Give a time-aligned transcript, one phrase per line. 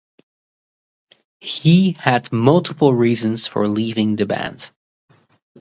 [1.41, 4.71] He had multiple reasons for leaving the band.